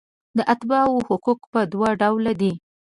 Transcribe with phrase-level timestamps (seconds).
[0.37, 2.53] د اتباعو حقوق په دوه ډوله دي.